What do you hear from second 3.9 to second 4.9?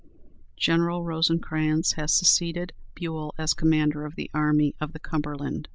of the Army